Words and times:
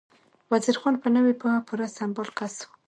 وزیر 0.51 0.75
خان 0.81 0.95
په 1.03 1.07
نوې 1.15 1.33
پوهه 1.41 1.59
پوره 1.67 1.87
سمبال 1.97 2.29
کس 2.39 2.55
و. 2.63 2.69